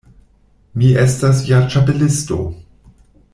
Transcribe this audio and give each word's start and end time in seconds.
Mi 0.81 0.89
estas 1.03 1.43
ja 1.49 1.59
Ĉapelisto. 1.75 2.41